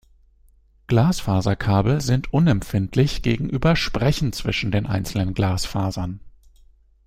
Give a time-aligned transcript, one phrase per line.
[0.87, 6.21] Glasfaserkabel sind unempfindlich gegen Übersprechen zwischen den einzelnen Glasfasern.